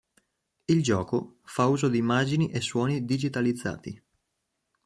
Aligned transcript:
Il 0.67 0.81
gioco 0.81 1.41
fa 1.43 1.67
uso 1.67 1.87
di 1.87 1.99
immagini 1.99 2.49
e 2.49 2.59
suoni 2.59 3.05
digitalizzati. 3.05 4.01